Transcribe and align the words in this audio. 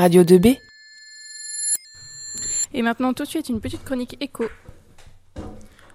Radio 0.00 0.22
2B. 0.22 0.56
Et 2.72 2.80
maintenant, 2.80 3.12
tout 3.12 3.24
de 3.24 3.28
suite, 3.28 3.50
une 3.50 3.60
petite 3.60 3.84
chronique 3.84 4.16
écho. 4.22 4.44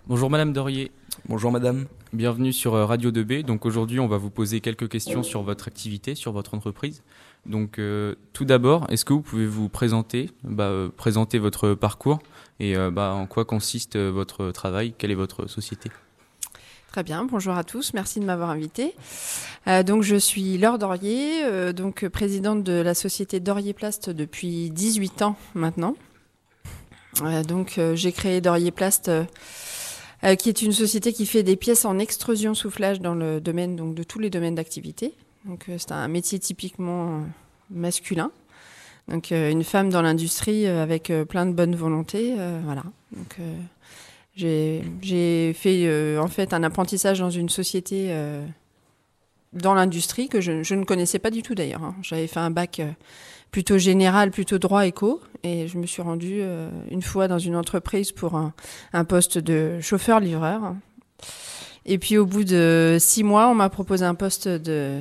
Bonjour 0.05 0.29
Madame 0.29 0.53
Dorier. 0.53 0.91
Bonjour 1.27 1.51
Madame. 1.51 1.87
Bienvenue 2.13 2.53
sur 2.53 2.75
euh, 2.75 2.85
Radio 2.85 3.09
2B. 3.09 3.43
Donc 3.43 3.65
aujourd'hui, 3.65 3.99
on 3.99 4.07
va 4.07 4.17
vous 4.17 4.29
poser 4.29 4.61
quelques 4.61 4.89
questions 4.89 5.23
sur 5.23 5.41
votre 5.41 5.67
activité, 5.67 6.13
sur 6.13 6.33
votre 6.33 6.53
entreprise. 6.53 7.01
Donc 7.47 7.79
euh, 7.79 8.13
tout 8.31 8.45
d'abord, 8.45 8.85
est-ce 8.91 9.05
que 9.05 9.13
vous 9.13 9.23
pouvez 9.23 9.47
vous 9.47 9.69
présenter, 9.69 10.29
bah, 10.43 10.65
euh, 10.65 10.89
présenter 10.95 11.39
votre 11.39 11.73
parcours 11.73 12.19
et 12.59 12.77
euh, 12.77 12.91
bah, 12.91 13.11
en 13.11 13.25
quoi 13.25 13.43
consiste 13.43 13.97
votre 13.97 14.51
travail? 14.51 14.93
Quelle 14.95 15.09
est 15.09 15.15
votre 15.15 15.47
société? 15.47 15.89
Très 16.95 17.03
bien, 17.03 17.25
bonjour 17.25 17.55
à 17.55 17.65
tous, 17.65 17.93
merci 17.93 18.21
de 18.21 18.25
m'avoir 18.25 18.49
invité. 18.49 18.95
Euh, 19.67 19.83
donc 19.83 20.01
je 20.01 20.15
suis 20.15 20.57
Laure 20.57 20.77
Dorier, 20.77 21.43
euh, 21.43 21.73
donc 21.73 22.07
présidente 22.07 22.63
de 22.63 22.71
la 22.71 22.93
société 22.93 23.41
Dorier 23.41 23.73
Plast 23.73 24.09
depuis 24.09 24.69
18 24.69 25.21
ans 25.23 25.35
maintenant. 25.55 25.97
Euh, 27.21 27.43
donc 27.43 27.81
j'ai 27.95 28.13
créé 28.13 28.39
Dorier 28.39 28.71
Plast 28.71 29.11
qui 30.39 30.47
est 30.47 30.61
une 30.61 30.71
société 30.71 31.11
qui 31.11 31.25
fait 31.25 31.43
des 31.43 31.57
pièces 31.57 31.83
en 31.83 31.99
extrusion 31.99 32.53
soufflage 32.53 33.01
dans 33.01 33.13
le 33.13 33.41
domaine 33.41 33.75
donc 33.75 33.93
de 33.93 34.03
tous 34.03 34.19
les 34.19 34.29
domaines 34.29 34.55
d'activité. 34.55 35.13
Donc 35.43 35.65
c'est 35.77 35.91
un 35.91 36.07
métier 36.07 36.39
typiquement 36.39 37.23
masculin. 37.69 38.31
Donc 39.09 39.31
une 39.31 39.65
femme 39.65 39.89
dans 39.89 40.01
l'industrie 40.01 40.65
avec 40.65 41.11
plein 41.27 41.45
de 41.45 41.51
bonne 41.51 41.75
volonté, 41.75 42.35
voilà. 42.63 42.83
J'ai 44.35 45.53
fait 45.53 45.85
euh, 45.85 46.19
en 46.19 46.27
fait 46.27 46.53
un 46.53 46.63
apprentissage 46.63 47.19
dans 47.19 47.29
une 47.29 47.49
société 47.49 48.07
euh, 48.09 48.45
dans 49.53 49.73
l'industrie 49.73 50.27
que 50.27 50.41
je, 50.41 50.63
je 50.63 50.75
ne 50.75 50.83
connaissais 50.83 51.19
pas 51.19 51.31
du 51.31 51.41
tout 51.41 51.55
d'ailleurs. 51.55 51.83
hein. 51.83 51.95
J'avais 52.01 52.27
fait 52.27 52.41
un 52.41 52.51
bac 52.51 52.79
euh, 52.81 52.91
plutôt 53.51 53.77
général, 53.77 54.31
plutôt 54.31 54.57
droit 54.57 54.85
éco, 54.85 55.21
et 55.43 55.69
je 55.69 55.77
me 55.77 55.85
suis 55.85 56.01
rendue 56.01 56.39
euh, 56.41 56.69
une 56.91 57.01
fois 57.01 57.29
dans 57.29 57.39
une 57.39 57.55
entreprise 57.55 58.11
pour 58.11 58.35
un, 58.35 58.53
un 58.91 59.05
poste 59.05 59.37
de 59.37 59.79
chauffeur-livreur. 59.79 60.75
Et 61.85 61.97
puis 61.97 62.17
au 62.17 62.25
bout 62.25 62.43
de 62.43 62.97
six 62.99 63.23
mois, 63.23 63.47
on 63.47 63.55
m'a 63.55 63.69
proposé 63.69 64.03
un 64.03 64.15
poste 64.15 64.49
de, 64.49 64.99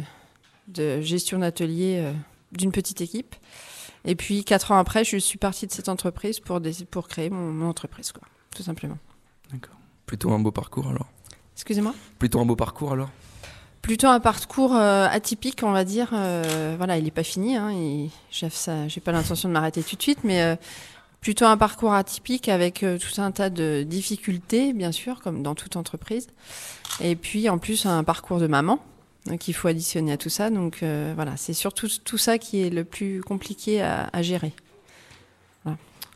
de 0.69 1.01
gestion 1.01 1.41
d'atelier 1.41 1.99
euh, 2.01 2.13
d'une 2.53 2.71
petite 2.71 3.01
équipe. 3.01 3.35
Et 4.05 4.15
puis 4.15 4.45
quatre 4.45 4.71
ans 4.71 4.79
après, 4.79 5.03
je 5.03 5.17
suis 5.17 5.39
partie 5.39 5.67
de 5.67 5.73
cette 5.73 5.89
entreprise 5.89 6.39
pour, 6.39 6.61
pour 6.91 7.09
créer 7.09 7.31
mon, 7.31 7.51
mon 7.51 7.69
entreprise, 7.69 8.13
quoi, 8.13 8.23
tout 8.55 8.63
simplement. 8.63 8.99
Plutôt 10.07 10.33
un 10.33 10.39
beau 10.39 10.51
parcours 10.51 10.87
alors. 10.89 11.07
Excusez-moi 11.55 11.95
Plutôt 12.19 12.41
un 12.41 12.47
beau 12.47 12.57
parcours 12.57 12.93
alors. 12.93 13.11
Plutôt 13.81 14.09
un 14.09 14.21
parcours 14.21 14.75
euh, 14.75 15.07
atypique, 15.11 15.61
on 15.63 15.73
va 15.73 15.85
dire. 15.85 16.11
Euh, 16.13 16.75
voilà, 16.77 16.99
il 16.99 17.05
n'est 17.05 17.11
pas 17.11 17.23
fini. 17.23 17.57
Hein, 17.57 17.71
et 17.71 18.11
j'ai 18.31 18.51
ça, 18.51 18.89
j'ai 18.89 19.01
pas 19.01 19.13
l'intention 19.13 19.49
de 19.49 19.55
m'arrêter 19.55 19.83
tout 19.83 19.97
de 19.97 20.03
suite, 20.03 20.25
mais 20.25 20.43
euh, 20.43 20.57
plutôt 21.21 21.47
un 21.47 21.57
parcours 21.57 21.95
atypique 21.95 22.49
avec 22.49 22.83
euh, 22.83 22.99
tout 22.99 23.21
un 23.21 23.31
tas 23.31 23.51
de 23.51 23.83
difficultés, 23.83 24.73
bien 24.73 24.93
sûr, 24.93 25.21
comme 25.21 25.43
dans 25.43 25.55
toute 25.55 25.77
entreprise. 25.77 26.29
Et 27.01 27.17
puis 27.17 27.49
en 27.49 27.59
plus 27.59 27.87
un 27.87 28.05
parcours 28.05 28.39
de 28.41 28.47
maman 28.47 28.79
euh, 29.31 29.37
qu'il 29.37 29.55
faut 29.55 29.69
additionner 29.69 30.13
à 30.13 30.17
tout 30.17 30.29
ça. 30.31 30.51
Donc 30.51 30.83
euh, 30.83 31.13
voilà, 31.15 31.37
c'est 31.37 31.55
surtout 31.55 31.89
tout 32.05 32.19
ça 32.19 32.39
qui 32.39 32.63
est 32.63 32.71
le 32.71 32.85
plus 32.85 33.23
compliqué 33.23 33.83
à, 33.83 34.11
à 34.13 34.23
gérer. 34.23 34.53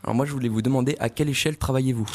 Alors 0.04 0.14
moi 0.14 0.26
je 0.26 0.32
voulais 0.32 0.48
vous 0.48 0.62
demander 0.62 0.96
à 1.00 1.08
quelle 1.08 1.28
échelle 1.28 1.56
travaillez-vous? 1.56 2.08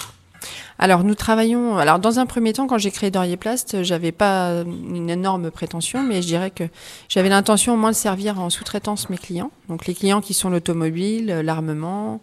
Alors 0.80 1.04
nous 1.04 1.16
travaillons. 1.16 1.78
Alors 1.78 2.00
dans 2.00 2.20
un 2.20 2.26
premier 2.26 2.54
temps, 2.54 2.68
quand 2.68 2.78
j'ai 2.78 2.92
créé 2.92 3.12
Dorier 3.12 3.38
Plast, 3.38 3.84
j'avais 3.84 4.12
pas 4.12 4.64
une 4.66 5.10
énorme 5.10 5.52
prétention, 5.52 6.04
mais 6.04 6.22
je 6.22 6.28
dirais 6.28 6.52
que 6.52 6.64
j'avais 7.10 7.30
l'intention 7.30 7.74
au 7.74 7.78
moins 7.78 7.92
de 7.92 7.96
servir 7.96 8.40
en 8.40 8.50
sous-traitance 8.50 9.10
mes 9.10 9.18
clients. 9.18 9.52
Donc 9.70 9.86
les 9.86 9.94
clients 9.94 10.22
qui 10.22 10.34
sont 10.34 10.50
l'automobile, 10.50 11.28
l'armement, 11.28 12.22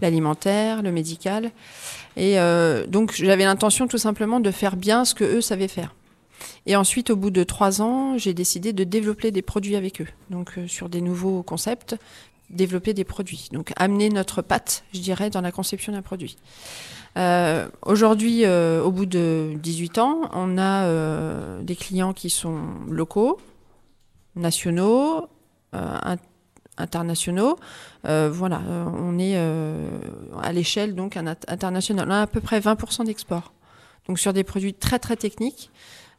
l'alimentaire, 0.00 0.82
le 0.82 0.92
médical. 0.92 1.50
Et 2.16 2.40
euh, 2.40 2.86
donc 2.86 3.12
j'avais 3.12 3.44
l'intention 3.44 3.86
tout 3.86 3.98
simplement 3.98 4.40
de 4.40 4.50
faire 4.50 4.76
bien 4.76 5.04
ce 5.04 5.14
que 5.14 5.24
eux 5.24 5.40
savaient 5.40 5.68
faire. 5.68 5.94
Et 6.66 6.74
ensuite, 6.74 7.10
au 7.10 7.16
bout 7.16 7.30
de 7.30 7.44
trois 7.44 7.82
ans, 7.82 8.16
j'ai 8.16 8.32
décidé 8.32 8.72
de 8.72 8.84
développer 8.84 9.30
des 9.30 9.42
produits 9.42 9.76
avec 9.76 10.00
eux. 10.00 10.06
Donc 10.30 10.52
euh, 10.56 10.66
sur 10.66 10.88
des 10.88 11.00
nouveaux 11.02 11.42
concepts, 11.42 11.96
développer 12.50 12.94
des 12.94 13.04
produits. 13.04 13.48
Donc 13.52 13.72
amener 13.76 14.08
notre 14.10 14.42
patte, 14.42 14.84
je 14.92 15.00
dirais, 15.00 15.30
dans 15.30 15.40
la 15.40 15.52
conception 15.52 15.92
d'un 15.92 16.02
produit. 16.02 16.36
Euh, 17.16 17.68
Aujourd'hui, 17.82 18.44
euh, 18.44 18.82
au 18.82 18.90
bout 18.92 19.06
de 19.06 19.52
18 19.56 19.98
ans, 19.98 20.20
on 20.32 20.58
a 20.58 20.84
euh, 20.84 21.62
des 21.62 21.76
clients 21.76 22.12
qui 22.12 22.30
sont 22.30 22.58
locaux, 22.88 23.38
nationaux, 24.36 25.26
in- 25.72 26.16
internationaux. 26.76 27.56
Voilà, 28.04 28.60
on 28.96 29.18
est 29.18 29.36
à 29.36 30.52
l'échelle 30.52 30.94
donc 30.94 31.16
un 31.16 31.26
int- 31.26 31.44
international. 31.48 32.06
On 32.08 32.12
a 32.12 32.22
à 32.22 32.26
peu 32.26 32.40
près 32.40 32.60
20% 32.60 33.04
d'export. 33.04 33.52
Donc 34.08 34.18
sur 34.18 34.32
des 34.32 34.44
produits 34.44 34.74
très 34.74 34.98
très 34.98 35.16
techniques. 35.16 35.70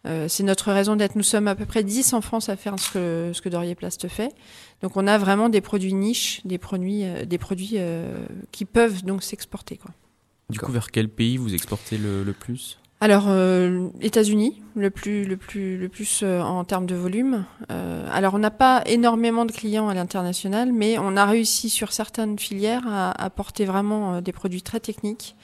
Euh, 0.08 0.28
c'est 0.28 0.44
notre 0.44 0.72
raison 0.72 0.96
d'être. 0.96 1.16
Nous 1.16 1.24
sommes 1.24 1.48
à 1.48 1.56
peu 1.56 1.66
près 1.66 1.84
10 1.84 2.14
en 2.14 2.22
France 2.22 2.50
à 2.50 2.56
faire 2.56 2.78
ce 2.80 2.92
que, 2.92 3.32
ce 3.34 3.42
que 3.42 3.50
Dorier 3.50 3.76
Plast 3.76 4.08
fait. 4.08 4.34
Donc 4.82 4.98
on 4.98 5.08
a 5.08 5.18
vraiment 5.18 5.50
des 5.50 5.62
produits 5.62 5.94
niches, 5.94 6.42
des 6.46 6.58
produits, 6.58 7.04
euh, 7.04 7.26
des 7.26 7.38
produits 7.38 7.74
euh, 7.76 8.26
qui 8.52 8.66
peuvent 8.66 9.04
donc 9.04 9.24
s'exporter. 9.24 9.78
Quoi. 9.78 9.92
Du 10.50 10.60
coup, 10.60 10.72
vers 10.72 10.92
quel 10.92 11.08
pays 11.08 11.38
vous 11.38 11.54
exportez 11.54 11.98
le, 11.98 12.24
le 12.24 12.34
plus? 12.34 12.78
Alors, 13.04 13.26
euh, 13.30 13.88
États-Unis, 14.00 14.62
le 14.76 14.92
plus, 14.92 15.26
le 15.26 15.36
plus, 15.36 15.76
le 15.76 15.90
plus 15.90 16.22
euh, 16.22 16.40
en 16.40 16.64
termes 16.64 16.86
de 16.86 16.94
volume. 16.94 17.46
Euh, 17.72 18.08
alors, 18.12 18.36
on 18.36 18.38
n'a 18.38 18.52
pas 18.52 18.84
énormément 18.86 19.46
de 19.46 19.52
clients 19.52 19.90
à 19.90 19.96
l'international, 19.96 20.72
mais 20.72 21.00
on 21.00 21.18
a 21.18 21.26
réussi 21.26 21.72
sur 21.72 21.94
certaines 21.94 22.38
filières 22.38 22.88
à 22.88 23.10
apporter 23.12 23.66
vraiment 23.66 24.14
euh, 24.14 24.22
des 24.22 24.32
produits 24.32 24.62
très 24.62 24.80
techniques. 24.80 25.36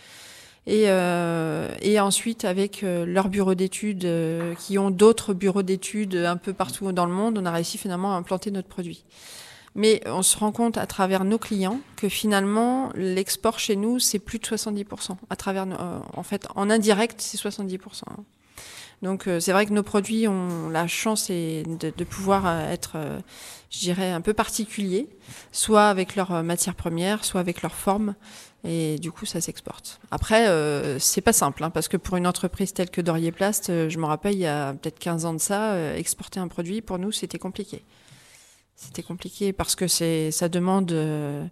Et, 0.67 0.89
euh, 0.89 1.73
et 1.81 1.97
ensuite, 1.97 2.43
avec 2.43 2.83
euh, 2.83 3.05
leurs 3.05 3.29
bureaux 3.29 3.55
d'études, 3.55 4.03
euh, 4.03 4.53
qui 4.55 4.77
ont 4.77 4.91
d'autres 4.91 5.33
bureaux 5.33 5.63
d'études 5.63 6.15
un 6.15 6.35
peu 6.35 6.51
partout 6.51 6.91
dans 6.91 7.05
le 7.05 7.13
monde, 7.13 7.37
on 7.37 7.45
a 7.45 7.51
réussi 7.51 7.77
finalement 7.77 8.13
à 8.13 8.17
implanter 8.17 8.51
notre 8.51 8.67
produit. 8.67 9.05
Mais 9.75 10.01
on 10.07 10.23
se 10.23 10.37
rend 10.37 10.51
compte 10.51 10.77
à 10.77 10.85
travers 10.85 11.23
nos 11.23 11.37
clients 11.37 11.79
que 11.95 12.09
finalement, 12.09 12.91
l'export 12.95 13.59
chez 13.59 13.77
nous, 13.77 13.99
c'est 13.99 14.19
plus 14.19 14.39
de 14.39 14.45
70%. 14.45 15.15
À 15.29 15.35
travers, 15.37 15.65
euh, 15.67 15.99
en 16.13 16.23
fait, 16.23 16.47
en 16.55 16.69
indirect, 16.69 17.21
c'est 17.21 17.37
70%. 17.37 18.03
Donc, 19.01 19.27
euh, 19.27 19.39
c'est 19.39 19.51
vrai 19.51 19.65
que 19.65 19.73
nos 19.73 19.83
produits 19.83 20.27
ont 20.27 20.69
la 20.69 20.87
chance 20.87 21.29
et 21.29 21.63
de, 21.63 21.93
de 21.95 22.03
pouvoir 22.03 22.47
euh, 22.47 22.71
être, 22.71 22.93
euh, 22.95 23.19
je 23.69 23.79
dirais, 23.79 24.11
un 24.11 24.21
peu 24.21 24.33
particuliers, 24.33 25.07
soit 25.51 25.87
avec 25.87 26.15
leur 26.15 26.43
matière 26.43 26.73
première, 26.73 27.23
soit 27.23 27.39
avec 27.39 27.61
leur 27.61 27.75
forme. 27.75 28.15
Et 28.63 28.97
du 28.97 29.11
coup, 29.11 29.25
ça 29.25 29.39
s'exporte. 29.39 29.99
Après, 30.09 30.47
euh, 30.47 30.97
c'est 30.97 31.21
pas 31.21 31.33
simple, 31.33 31.63
hein, 31.63 31.69
parce 31.69 31.87
que 31.87 31.97
pour 31.97 32.17
une 32.17 32.25
entreprise 32.25 32.73
telle 32.73 32.89
que 32.89 33.01
Dorier 33.01 33.31
Plast, 33.31 33.67
je 33.87 33.97
me 33.99 34.05
rappelle, 34.05 34.33
il 34.33 34.39
y 34.39 34.47
a 34.47 34.73
peut-être 34.73 34.99
15 34.99 35.25
ans 35.25 35.33
de 35.33 35.39
ça, 35.39 35.95
exporter 35.95 36.39
un 36.39 36.47
produit, 36.47 36.81
pour 36.81 36.97
nous, 36.97 37.11
c'était 37.11 37.39
compliqué. 37.39 37.83
C'était 38.77 39.01
compliqué 39.01 39.53
parce 39.53 39.75
que 39.75 39.87
ça 39.87 40.49
demande 40.49 40.91
euh, 40.91 41.43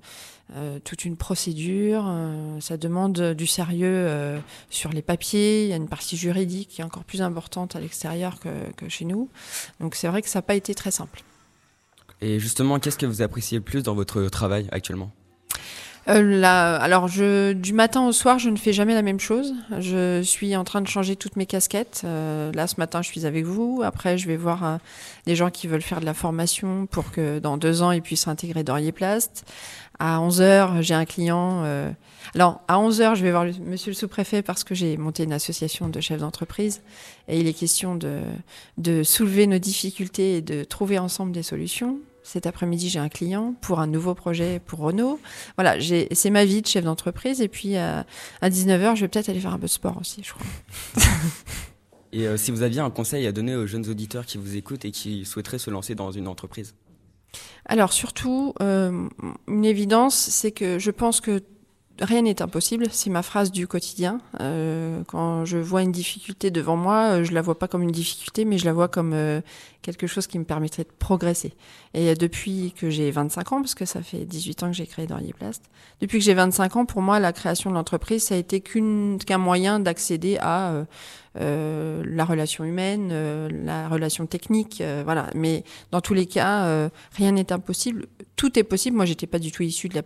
euh, 0.54 0.80
toute 0.84 1.06
une 1.06 1.18
procédure, 1.18 2.06
euh, 2.08 2.60
ça 2.60 2.78
demande 2.78 3.34
du 3.34 3.48
sérieux 3.48 3.88
euh, 3.90 4.40
sur 4.70 4.92
les 4.92 5.02
papiers, 5.02 5.64
il 5.64 5.70
y 5.70 5.74
a 5.74 5.76
une 5.76 5.90
partie 5.90 6.18
juridique 6.18 6.70
qui 6.70 6.82
est 6.82 6.84
encore 6.84 7.04
plus 7.04 7.24
importante 7.24 7.76
à 7.76 7.80
l'extérieur 7.80 8.40
que, 8.40 8.72
que 8.78 8.88
chez 8.88 9.06
nous. 9.06 9.28
Donc 9.80 9.96
c'est 9.96 10.08
vrai 10.08 10.22
que 10.22 10.30
ça 10.30 10.40
n'a 10.40 10.44
pas 10.44 10.56
été 10.56 10.76
très 10.76 10.92
simple. 10.92 11.24
Et 12.22 12.40
justement, 12.40 12.80
qu'est-ce 12.80 12.98
que 12.98 13.08
vous 13.08 13.24
appréciez 13.24 13.58
le 13.58 13.64
plus 13.64 13.82
dans 13.82 13.96
votre 13.96 14.22
travail 14.30 14.68
actuellement? 14.72 15.12
Euh, 16.08 16.44
alors, 16.44 17.08
je, 17.08 17.54
du 17.54 17.74
matin 17.74 18.06
au 18.06 18.12
soir, 18.12 18.38
je 18.38 18.50
ne 18.52 18.58
fais 18.58 18.74
jamais 18.74 18.94
la 18.94 19.02
même 19.02 19.20
chose. 19.20 19.56
Je 19.80 20.22
suis 20.22 20.56
en 20.56 20.64
train 20.64 20.82
de 20.82 20.88
changer 20.88 21.16
toutes 21.16 21.36
mes 21.36 21.48
casquettes. 21.48 22.04
Euh, 22.06 22.52
là, 22.52 22.68
ce 22.68 22.76
matin, 22.78 23.02
je 23.02 23.08
suis 23.10 23.26
avec 23.26 23.46
vous. 23.46 23.82
Après, 23.84 24.18
je 24.18 24.28
vais 24.28 24.38
voir 24.38 24.64
euh, 24.64 24.78
gens 25.36 25.50
qui 25.50 25.68
veulent 25.68 25.82
faire 25.82 26.02
de 26.02 26.06
la 26.06 26.14
formation 26.14 26.86
pour 26.86 27.12
que 27.12 27.40
dans 27.40 27.58
deux 27.58 27.82
ans, 27.82 27.92
ils 27.92 28.04
puissent 28.04 28.28
intégrer 28.28 28.64
Dorier 28.64 28.92
Plast. 28.92 29.46
À 29.98 30.22
11 30.22 30.42
heures, 30.42 30.82
j'ai 30.84 30.94
un 30.94 31.06
client. 31.06 31.64
euh, 31.66 31.90
Alors, 32.36 32.62
à 32.68 32.78
11 32.78 33.02
heures, 33.02 33.16
je 33.16 33.24
vais 33.24 33.32
voir 33.32 33.46
monsieur 33.66 33.90
le 33.90 33.96
sous-préfet 33.96 34.44
parce 34.44 34.64
que 34.64 34.76
j'ai 34.76 34.98
monté 34.98 35.24
une 35.24 35.34
association 35.34 35.90
de 35.90 36.02
chefs 36.02 36.20
d'entreprise 36.20 36.82
et 37.28 37.40
il 37.40 37.48
est 37.48 37.54
question 37.54 37.96
de, 37.96 38.20
de 38.78 39.02
soulever 39.02 39.48
nos 39.48 39.58
difficultés 39.58 40.38
et 40.38 40.42
de 40.42 40.64
trouver 40.64 41.00
ensemble 41.00 41.32
des 41.32 41.44
solutions. 41.44 41.98
Cet 42.26 42.48
après-midi, 42.48 42.90
j'ai 42.90 42.98
un 42.98 43.08
client 43.08 43.54
pour 43.62 43.80
un 43.80 43.86
nouveau 43.86 44.16
projet 44.16 44.60
pour 44.60 44.80
Renault. 44.80 45.20
Voilà, 45.58 45.78
c'est 45.80 46.30
ma 46.32 46.44
vie 46.44 46.64
de 46.64 46.68
chef 46.68 46.84
d'entreprise. 46.84 47.40
Et 47.40 47.48
puis, 47.48 47.78
euh, 47.78 48.02
à 48.42 48.50
19h, 48.50 48.96
je 48.96 49.02
vais 49.02 49.08
peut-être 49.08 49.30
aller 49.30 49.40
faire 49.40 49.54
un 49.54 49.60
peu 49.60 49.68
de 49.68 49.72
sport 49.72 49.96
aussi, 50.02 50.24
je 50.24 50.34
crois. 50.34 50.48
Et 52.14 52.28
euh, 52.28 52.36
si 52.36 52.50
vous 52.50 52.64
aviez 52.64 52.82
un 52.82 52.90
conseil 52.90 53.28
à 53.28 53.32
donner 53.32 53.56
aux 53.56 53.68
jeunes 53.68 53.88
auditeurs 53.88 54.26
qui 54.26 54.40
vous 54.40 54.56
écoutent 54.56 54.86
et 54.86 54.92
qui 54.92 55.24
souhaiteraient 55.24 55.60
se 55.60 55.70
lancer 55.70 55.94
dans 55.94 56.12
une 56.12 56.28
entreprise? 56.28 56.74
Alors, 57.66 57.94
surtout, 57.94 58.56
euh, 58.60 59.08
une 59.48 59.66
évidence, 59.66 60.16
c'est 60.16 60.52
que 60.52 60.80
je 60.80 60.90
pense 60.90 61.22
que 61.22 61.44
rien 62.02 62.24
n'est 62.24 62.42
impossible. 62.42 62.88
C'est 62.92 63.10
ma 63.10 63.22
phrase 63.22 63.52
du 63.52 63.68
quotidien. 63.68 64.20
Euh, 64.42 65.04
quand 65.08 65.46
je 65.46 65.58
vois 65.58 65.82
une 65.82 65.92
difficulté 65.92 66.52
devant 66.52 66.76
moi, 66.76 67.20
euh, 67.20 67.24
je 67.24 67.34
la 67.34 67.42
vois 67.42 67.58
pas 67.58 67.68
comme 67.68 67.84
une 67.84 67.92
difficulté, 67.92 68.46
mais 68.46 68.58
je 68.58 68.66
la 68.66 68.74
vois 68.74 68.88
comme 68.88 69.14
euh, 69.14 69.42
quelque 69.82 70.08
chose 70.08 70.28
qui 70.28 70.38
me 70.38 70.44
permettrait 70.44 70.84
de 70.84 70.92
progresser. 71.00 71.54
Et 71.94 72.14
depuis 72.16 72.74
que 72.78 72.90
j'ai 72.90 73.12
25 73.12 73.54
ans, 73.54 73.62
parce 73.62 73.76
que 73.76 73.86
ça 73.86 74.02
fait 74.02 74.26
18 74.26 74.64
ans 74.64 74.68
que 74.68 74.74
j'ai 74.74 74.88
créé 74.88 75.08
Plast, 75.38 75.64
depuis 76.02 76.20
que 76.20 76.26
j'ai 76.26 76.34
25 76.34 76.76
ans, 76.76 76.86
pour 76.86 77.02
moi, 77.02 77.20
la 77.20 77.32
création 77.32 77.70
de 77.70 77.76
l'entreprise, 77.76 78.24
ça 78.24 78.36
a 78.36 78.38
été 78.38 78.60
qu'un 78.60 79.38
moyen 79.38 79.80
d'accéder 79.80 80.38
à 80.42 80.86
euh, 81.38 82.04
la 82.06 82.26
relation 82.26 82.64
humaine, 82.64 83.14
la 83.66 83.88
relation 83.88 84.26
technique, 84.26 84.84
voilà. 85.06 85.30
Mais 85.36 85.64
dans 85.92 86.02
tous 86.02 86.14
les 86.14 86.26
cas, 86.26 86.90
rien 87.14 87.32
n'est 87.32 87.54
impossible. 87.54 88.08
Tout 88.36 88.58
est 88.60 88.64
possible. 88.64 88.98
Moi, 88.98 89.06
j'étais 89.06 89.28
pas 89.28 89.40
du 89.40 89.52
tout 89.52 89.64
issue 89.64 89.88
de 89.88 89.96
la 89.96 90.04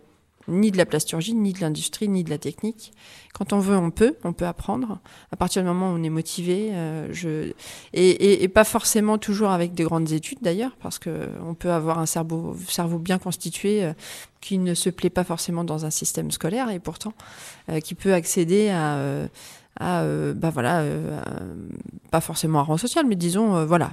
ni 0.48 0.70
de 0.70 0.76
la 0.76 0.86
plasturgie, 0.86 1.34
ni 1.34 1.52
de 1.52 1.60
l'industrie, 1.60 2.08
ni 2.08 2.24
de 2.24 2.30
la 2.30 2.38
technique. 2.38 2.92
Quand 3.32 3.52
on 3.52 3.58
veut, 3.58 3.76
on 3.76 3.90
peut, 3.90 4.16
on 4.24 4.32
peut 4.32 4.46
apprendre. 4.46 4.98
À 5.30 5.36
partir 5.36 5.62
du 5.62 5.68
moment 5.68 5.92
où 5.92 5.96
on 5.96 6.02
est 6.02 6.10
motivé, 6.10 6.70
euh, 6.72 7.08
je... 7.12 7.52
et, 7.92 8.48
pas 8.48 8.64
forcément 8.64 9.18
toujours 9.18 9.50
avec 9.50 9.74
des 9.74 9.84
grandes 9.84 10.10
études 10.12 10.38
d'ailleurs, 10.42 10.76
parce 10.82 10.98
que 10.98 11.28
on 11.46 11.54
peut 11.54 11.70
avoir 11.70 11.98
un 11.98 12.06
cerveau, 12.06 12.56
cerveau 12.68 12.98
bien 12.98 13.18
constitué 13.18 13.84
euh, 13.84 13.92
qui 14.40 14.58
ne 14.58 14.74
se 14.74 14.90
plaît 14.90 15.10
pas 15.10 15.24
forcément 15.24 15.64
dans 15.64 15.84
un 15.84 15.90
système 15.90 16.30
scolaire 16.30 16.70
et 16.70 16.80
pourtant 16.80 17.12
euh, 17.68 17.80
qui 17.80 17.94
peut 17.94 18.14
accéder 18.14 18.70
à 18.70 18.98
à 19.78 20.04
bah 20.34 20.50
voilà 20.50 20.84
pas 22.10 22.20
forcément 22.20 22.58
un 22.60 22.62
rang 22.62 22.76
social 22.76 23.06
mais 23.06 23.14
disons 23.14 23.64
voilà 23.64 23.92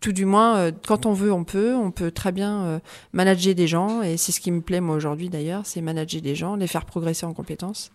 tout 0.00 0.12
du 0.12 0.24
moins, 0.24 0.56
euh, 0.56 0.72
quand 0.86 1.06
on 1.06 1.12
veut, 1.12 1.32
on 1.32 1.44
peut. 1.44 1.74
On 1.74 1.90
peut 1.90 2.10
très 2.10 2.32
bien 2.32 2.62
euh, 2.64 2.78
manager 3.12 3.54
des 3.54 3.68
gens, 3.68 4.02
et 4.02 4.16
c'est 4.16 4.32
ce 4.32 4.40
qui 4.40 4.50
me 4.50 4.60
plaît 4.60 4.80
moi 4.80 4.96
aujourd'hui 4.96 5.28
d'ailleurs, 5.28 5.62
c'est 5.64 5.80
manager 5.80 6.20
des 6.22 6.34
gens, 6.34 6.56
les 6.56 6.66
faire 6.66 6.86
progresser 6.86 7.26
en 7.26 7.34
compétences, 7.34 7.92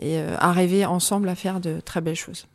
et 0.00 0.18
euh, 0.18 0.36
arriver 0.38 0.84
ensemble 0.84 1.28
à 1.28 1.34
faire 1.34 1.60
de 1.60 1.80
très 1.80 2.00
belles 2.00 2.16
choses. 2.16 2.46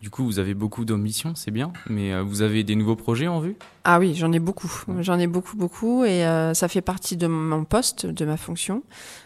Du 0.00 0.10
coup, 0.10 0.24
vous 0.24 0.38
avez 0.38 0.54
beaucoup 0.54 0.84
d'ambitions, 0.84 1.34
c'est 1.34 1.50
bien, 1.50 1.72
mais 1.88 2.20
vous 2.20 2.42
avez 2.42 2.62
des 2.64 2.76
nouveaux 2.76 2.96
projets 2.96 3.26
en 3.26 3.40
vue? 3.40 3.56
Ah 3.84 3.98
oui, 3.98 4.14
j'en 4.14 4.30
ai 4.32 4.38
beaucoup. 4.38 4.70
J'en 5.00 5.18
ai 5.18 5.26
beaucoup, 5.26 5.56
beaucoup, 5.56 6.04
et 6.04 6.22
ça 6.54 6.68
fait 6.68 6.82
partie 6.82 7.16
de 7.16 7.26
mon 7.26 7.64
poste, 7.64 8.06
de 8.06 8.24
ma 8.24 8.36
fonction. 8.36 8.82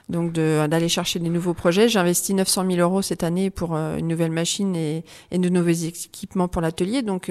Donc 0.08 0.32
d'aller 0.32 0.88
chercher 0.88 1.18
des 1.18 1.28
nouveaux 1.28 1.54
projets. 1.54 1.88
J'ai 1.88 1.98
investi 1.98 2.34
900 2.34 2.66
000 2.70 2.80
euros 2.80 3.02
cette 3.02 3.24
année 3.24 3.50
pour 3.50 3.74
une 3.74 4.06
nouvelle 4.06 4.30
machine 4.30 4.76
et, 4.76 5.04
de 5.32 5.48
nouveaux 5.48 5.70
équipements 5.70 6.48
pour 6.48 6.62
l'atelier. 6.62 7.02
Donc 7.02 7.30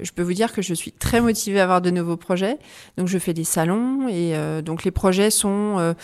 je 0.00 0.12
peux 0.12 0.22
vous 0.22 0.34
dire 0.34 0.52
que 0.52 0.62
je 0.62 0.74
suis 0.74 0.92
très 0.92 1.20
motivée 1.20 1.60
à 1.60 1.64
avoir 1.64 1.80
de 1.80 1.90
nouveaux 1.90 2.16
projets. 2.16 2.58
Donc 2.96 3.08
je 3.08 3.18
fais 3.18 3.32
des 3.32 3.44
salons 3.44 4.08
et 4.08 4.36
euh, 4.36 4.62
donc 4.62 4.84
les 4.84 4.90
projets 4.90 5.30
sont 5.30 5.76
euh, 5.78 5.94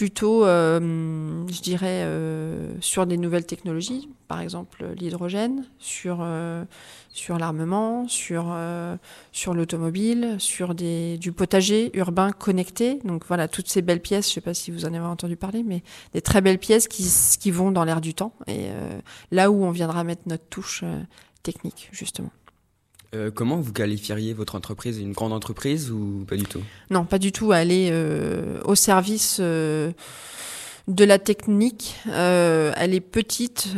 plutôt, 0.00 0.46
euh, 0.46 0.80
je 1.50 1.60
dirais, 1.60 2.08
sur 2.80 3.04
des 3.04 3.18
nouvelles 3.18 3.44
technologies, 3.44 4.08
par 4.28 4.40
exemple 4.40 4.86
l'hydrogène, 4.96 5.66
sur 5.78 6.26
sur 7.10 7.36
l'armement, 7.36 8.08
sur 8.08 8.56
sur 9.30 9.52
l'automobile, 9.52 10.36
sur 10.38 10.74
des 10.74 11.18
du 11.18 11.32
potager 11.32 11.90
urbain 11.92 12.32
connecté. 12.32 12.98
Donc 13.04 13.26
voilà, 13.28 13.46
toutes 13.46 13.68
ces 13.68 13.82
belles 13.82 14.00
pièces. 14.00 14.28
Je 14.28 14.30
ne 14.30 14.34
sais 14.36 14.40
pas 14.40 14.54
si 14.54 14.70
vous 14.70 14.86
en 14.86 14.94
avez 14.94 15.04
entendu 15.04 15.36
parler, 15.36 15.62
mais 15.62 15.82
des 16.14 16.22
très 16.22 16.40
belles 16.40 16.58
pièces 16.58 16.88
qui 16.88 17.06
qui 17.38 17.50
vont 17.50 17.70
dans 17.70 17.84
l'air 17.84 18.00
du 18.00 18.14
temps 18.14 18.32
et 18.46 18.68
là 19.30 19.50
où 19.50 19.62
on 19.64 19.70
viendra 19.70 20.02
mettre 20.02 20.22
notre 20.24 20.46
touche 20.48 20.82
technique 21.42 21.90
justement. 21.92 22.30
Euh, 23.14 23.30
comment 23.32 23.56
vous 23.56 23.72
qualifieriez 23.72 24.32
votre 24.34 24.54
entreprise? 24.54 24.98
Une 24.98 25.12
grande 25.12 25.32
entreprise 25.32 25.90
ou 25.90 26.24
pas 26.28 26.36
du 26.36 26.44
tout? 26.44 26.62
Non, 26.90 27.04
pas 27.04 27.18
du 27.18 27.32
tout. 27.32 27.52
Elle 27.52 27.72
est 27.72 27.90
euh, 27.90 28.60
au 28.64 28.76
service 28.76 29.38
euh, 29.40 29.90
de 30.86 31.04
la 31.04 31.18
technique. 31.18 31.96
elle 32.06 32.94
est 32.94 33.00
petite 33.00 33.68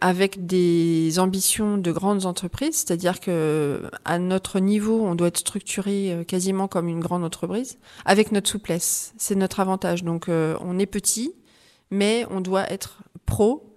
avec 0.00 0.46
des 0.46 1.18
ambitions 1.18 1.78
de 1.78 1.92
grandes 1.92 2.26
entreprises, 2.26 2.76
c'est-à-dire 2.76 3.20
que 3.20 3.82
à 4.04 4.18
notre 4.18 4.60
niveau, 4.60 5.02
on 5.04 5.14
doit 5.14 5.28
être 5.28 5.38
structuré 5.38 6.24
quasiment 6.26 6.68
comme 6.68 6.88
une 6.88 7.00
grande 7.00 7.24
entreprise, 7.24 7.78
avec 8.04 8.32
notre 8.32 8.50
souplesse. 8.50 9.14
C'est 9.16 9.36
notre 9.36 9.60
avantage. 9.60 10.04
Donc, 10.04 10.26
on 10.28 10.78
est 10.78 10.86
petit, 10.86 11.32
mais 11.90 12.26
on 12.30 12.42
doit 12.42 12.70
être 12.70 12.98
pro 13.24 13.69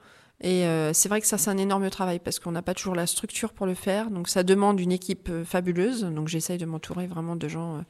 et 0.44 0.68
euh, 0.68 0.92
c'est 0.92 1.07
vrai 1.07 1.22
que 1.22 1.28
ça, 1.28 1.38
c'est 1.38 1.50
un 1.50 1.57
énorme 1.57 1.90
travail 1.90 2.19
parce 2.19 2.38
qu'on 2.38 2.51
n'a 2.51 2.62
pas 2.62 2.74
toujours 2.74 2.95
la 2.95 3.07
structure 3.07 3.54
pour 3.54 3.66
le 3.66 3.75
faire. 3.75 4.12
Donc 4.12 4.28
ça 4.28 4.44
demande 4.44 4.78
une 4.78 4.92
équipe 4.92 5.30
euh, 5.30 5.45
fabuleuse. 5.45 6.04
Donc 6.04 6.28
j'essaye 6.28 6.57
de 6.57 6.66
m'entourer 6.66 7.07
vraiment 7.07 7.38
de 7.38 7.48
gens 7.48 7.78
euh, 7.78 7.81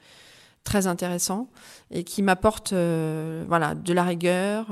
très 0.64 0.86
intéressants 0.86 1.50
et 1.90 2.04
qui 2.04 2.22
m'apportent 2.22 2.74
voilà, 2.74 3.74
de 3.74 3.92
la 3.92 4.04
rigueur. 4.04 4.68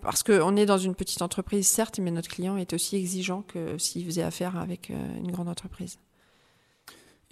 parce 0.00 0.22
qu'on 0.22 0.56
est 0.56 0.64
dans 0.64 0.78
une 0.78 0.94
petite 0.94 1.20
entreprise, 1.20 1.68
certes, 1.68 1.98
mais 1.98 2.10
notre 2.10 2.30
client 2.30 2.56
est 2.56 2.72
aussi 2.72 2.96
exigeant 2.96 3.42
que 3.42 3.76
s'il 3.76 4.06
faisait 4.06 4.22
affaire 4.22 4.56
avec 4.56 4.88
une 4.88 5.30
grande 5.30 5.50
entreprise. 5.50 5.98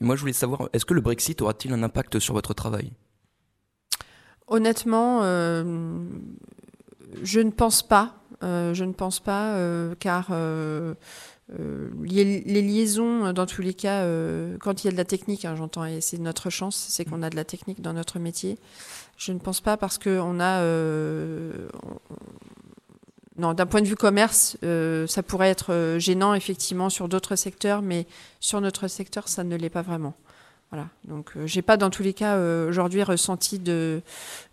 moi, 0.03 0.17
je 0.17 0.21
voulais 0.21 0.35
savoir, 0.35 0.69
est-ce 0.75 0.85
que 0.85 0.93
le 0.93 1.01
Brexit 1.01 1.41
aura-t-il 1.41 1.73
un 1.73 1.83
impact 1.83 2.19
sur 2.19 2.35
votre 2.35 2.53
travail? 2.53 2.93
Honnêtement, 4.49 5.23
je 5.23 5.65
ne 7.41 7.51
pense 7.51 7.83
pas. 7.83 8.17
Euh, 8.45 8.75
je 8.75 8.85
ne 8.85 8.93
pense 8.93 9.21
pas, 9.21 9.55
euh, 9.55 9.95
car 9.99 10.29
euh, 10.31 10.95
les, 12.03 12.63
liaisons, 12.63 13.33
dans 13.33 13.47
tous 13.47 13.63
les 13.63 13.75
cas, 13.75 14.07
quand 14.61 14.85
il 14.85 14.87
y 14.87 14.89
a 14.89 14.93
de 14.93 14.97
la 14.97 15.05
technique, 15.05 15.45
hein, 15.45 15.57
j'entends, 15.57 15.85
et 15.85 16.01
c'est 16.01 16.19
notre 16.19 16.51
chance, 16.51 16.77
c'est 16.77 17.05
qu'on 17.05 17.23
a 17.23 17.31
de 17.31 17.37
la 17.37 17.45
technique 17.45 17.81
dans 17.81 17.93
notre 17.93 18.19
métier. 18.19 18.59
Je 19.17 19.33
ne 19.33 19.39
pense 19.39 19.61
pas 19.61 19.77
parce 19.77 19.99
qu'on 19.99 20.41
a... 20.41 20.63
non, 23.39 23.55
d'un 23.55 23.67
point 23.67 23.83
de 23.83 23.87
vue 23.87 23.97
commerce, 23.97 24.57
ça 24.63 25.23
pourrait 25.23 25.51
être 25.51 25.97
gênant 25.99 26.35
effectivement 26.35 26.91
sur 26.91 27.09
d'autres 27.09 27.37
secteurs, 27.37 27.83
mais 27.83 28.07
sur 28.41 28.61
notre 28.61 28.89
secteur, 28.89 29.29
ça 29.29 29.45
ne 29.45 29.57
l'est 29.57 29.71
pas 29.71 29.83
vraiment. 29.83 30.15
Voilà. 30.71 30.89
Donc, 31.05 31.33
j'ai 31.45 31.63
pas 31.63 31.77
dans 31.77 31.91
tous 31.91 32.03
les 32.03 32.15
cas 32.15 32.39
aujourd'hui 32.67 33.03
ressenti 33.03 33.59
de, 33.59 34.03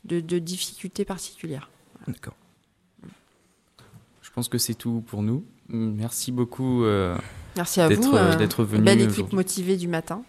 de 0.04 0.40
difficultés 0.40 1.06
particulières. 1.06 1.70
D'accord. 2.08 2.36
Je 4.32 4.36
pense 4.36 4.48
que 4.48 4.58
c'est 4.58 4.76
tout 4.76 5.04
pour 5.06 5.24
nous. 5.24 5.44
Merci 5.68 6.32
beaucoup. 6.32 6.86
Euh, 6.86 7.18
merci 7.58 7.82
à 7.82 7.90
vous 7.90 8.16
euh, 8.16 8.38
d'être 8.38 8.64
venu. 8.64 8.82
Belle 8.82 9.02
équipe 9.02 9.34
motivée 9.34 9.76
du 9.76 9.90
matin. 9.90 10.22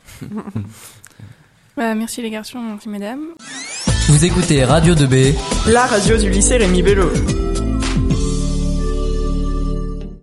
Bah, 1.76 1.94
merci 1.94 2.20
les 2.20 2.30
garçons, 2.30 2.60
merci 2.60 2.88
mesdames. 2.88 3.26
Vous 4.08 4.24
écoutez 4.24 4.64
Radio 4.64 4.96
2B, 4.96 5.36
la 5.70 5.86
radio 5.86 6.16
du 6.16 6.30
lycée 6.30 6.56
Rémi 6.56 6.82
Bello. 6.82 7.10